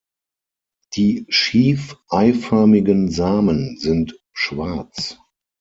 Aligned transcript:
Die 0.95 1.27
schief 1.29 1.95
eiförmigen 2.09 3.11
Samen 3.11 3.77
sind 3.77 4.19
schwarz. 4.33 5.19